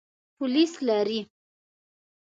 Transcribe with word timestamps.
پولیس 0.37 0.73
لري. 0.87 1.19